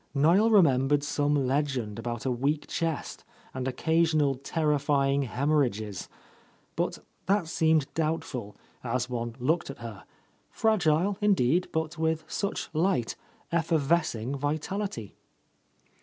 NIel 0.15 0.49
rememberecj 0.49 1.03
some 1.03 1.35
legend 1.45 1.99
about 1.99 2.25
a 2.25 2.31
weak 2.31 2.65
chest 2.65 3.23
and 3.53 3.67
occasional 3.67 4.33
terrifying 4.33 5.21
hem 5.21 5.51
orrhages. 5.51 6.07
But 6.75 6.97
that 7.27 7.47
seemed 7.47 7.85
doubtful, 7.93 8.55
as 8.83 9.11
one 9.11 9.35
looked 9.37 9.69
at 9.69 9.77
her,— 9.77 10.05
fragile, 10.49 11.19
indeed, 11.21 11.67
but 11.71 11.99
with 11.99 12.23
such 12.27 12.71
light, 12.73 13.15
effervescing 13.51 14.35
vitality. 14.39 15.13